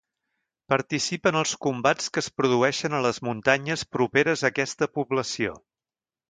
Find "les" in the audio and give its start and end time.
3.07-3.21